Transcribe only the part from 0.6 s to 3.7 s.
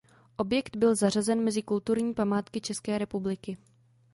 byl zařazen mezi kulturní památky České republiky.